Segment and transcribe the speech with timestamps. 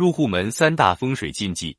[0.00, 1.76] 入户门三大风水禁忌。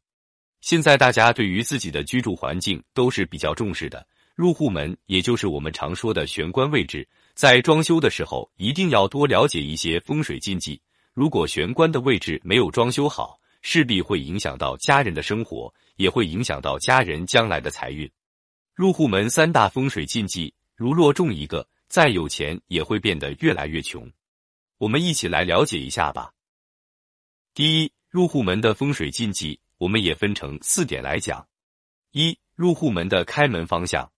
[0.60, 4.06] 现在大家对于自己的居住环境都是比较重视的，
[4.36, 10.80] 入户门也就是我们常说的玄关位置，在装修的时候一定要多了解一些风水禁忌。
[11.16, 18.08] 如果玄关的位置没有装修好，势必会影响到家人的生活，也会影响到家人将来的财运。
[18.76, 24.08] 入户门三大风水禁忌，如若中一个，再有钱也会变得越来越穷。
[24.78, 26.32] 我们一起来了解一下吧。
[27.56, 31.48] 第一，入户门的风水禁忌，我们也分成四点来讲。
[32.12, 34.12] 一、入户门的开门方向。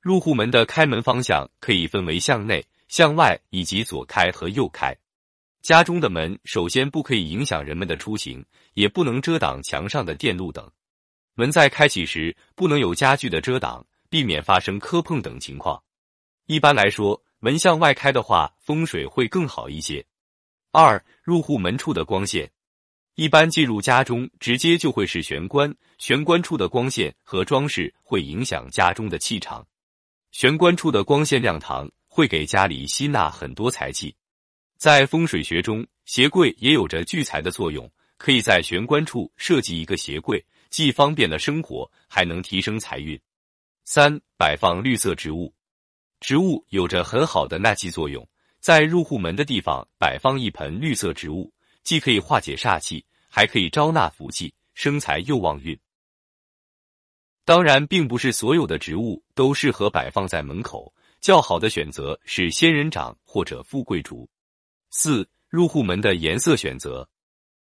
[0.00, 4.92] 入户门的开门方向可以分为向内、向外以及左开和右开。
[5.62, 10.68] 家中的门首先不可以影响人们的出行，也不能遮挡墙上的电路等。
[11.34, 15.80] 门在开启时不能有家具的遮挡，避免发生磕碰等情况。
[16.46, 20.04] 一般来说，门向外开的话，风水会更好一些。
[20.72, 22.50] 二、入户门处的光线，
[23.18, 29.66] 一般进入家中直接就会是玄关，玄关处的光线和装饰会影响家中的气场。
[30.30, 34.14] 玄关处的光线亮堂，会给家里吸纳很多财气。
[34.76, 43.20] 在风水学中，鞋柜也有着聚财的作用，可以在玄关处设计一个鞋柜，既方便了生活，还能提升财运。
[43.82, 45.52] 三、摆放绿色植物，
[46.20, 48.24] 植物有着很好的纳气作用，
[48.60, 55.78] 在入户门的地方摆放一盆绿色植物，既可以化解煞气，还可以招纳福气，生财又旺运。
[57.44, 64.28] 当然，并不是所有的植物都适合摆放在门口，较好的选择是仙人掌或者富贵竹。
[64.90, 67.08] 四入户门的颜色选择，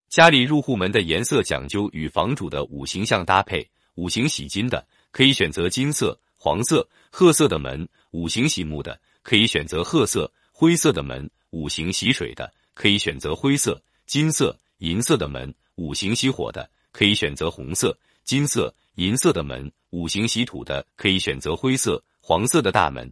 [0.09, 3.69] 家里入户门的颜色讲究与房主的五行相搭配。
[3.95, 23.11] 五行喜金的可以选择金色、黄色、褐色的门；五行喜木的可以选择褐色、灰色的门；五行喜水的可以选择灰色、金色、银色的门；五行喜火的可以选择红色、金色、银色的门；五行喜土的可以选择灰色、黄色的大门。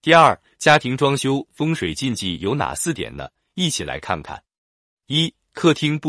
[0.00, 3.28] 第二，家庭装修风水禁忌有哪四点呢？
[3.54, 4.42] 一起来看看：
[5.06, 6.00] 一、客厅不。